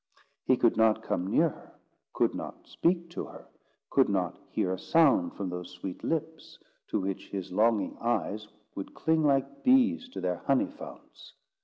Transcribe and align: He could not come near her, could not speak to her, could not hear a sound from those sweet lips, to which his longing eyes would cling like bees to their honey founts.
He 0.45 0.57
could 0.57 0.77
not 0.77 1.03
come 1.03 1.27
near 1.29 1.49
her, 1.49 1.73
could 2.13 2.33
not 2.33 2.65
speak 2.65 3.11
to 3.11 3.25
her, 3.25 3.47
could 3.91 4.09
not 4.09 4.35
hear 4.49 4.73
a 4.73 4.79
sound 4.79 5.35
from 5.35 5.49
those 5.49 5.69
sweet 5.69 6.03
lips, 6.03 6.57
to 6.87 6.99
which 6.99 7.29
his 7.29 7.51
longing 7.51 7.95
eyes 7.99 8.47
would 8.73 8.95
cling 8.95 9.21
like 9.23 9.63
bees 9.63 10.09
to 10.09 10.19
their 10.19 10.37
honey 10.37 10.71
founts. 10.71 11.35